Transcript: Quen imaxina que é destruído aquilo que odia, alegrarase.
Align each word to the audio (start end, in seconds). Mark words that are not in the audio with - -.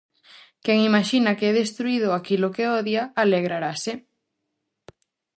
Quen 0.65 0.79
imaxina 0.89 1.37
que 1.37 1.45
é 1.51 1.57
destruído 1.61 2.09
aquilo 2.11 2.53
que 2.55 2.69
odia, 2.77 3.03
alegrarase. 3.21 3.93